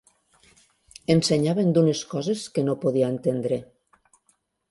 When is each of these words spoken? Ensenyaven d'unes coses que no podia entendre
Ensenyaven 1.15 1.69
d'unes 1.75 2.01
coses 2.15 2.47
que 2.55 2.65
no 2.69 2.77
podia 2.87 3.13
entendre 3.17 3.63